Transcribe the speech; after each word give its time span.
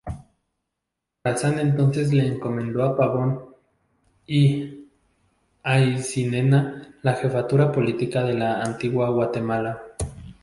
Morazán 1.23 1.59
entonces 1.59 2.11
le 2.11 2.25
encomendó 2.25 2.83
a 2.83 2.97
Pavón 2.97 3.53
y 4.25 4.87
Aycinena 5.61 6.95
la 7.03 7.13
jefatura 7.13 7.71
política 7.71 8.23
de 8.23 8.43
Antigua 8.43 9.09
Guatemala. 9.11 9.79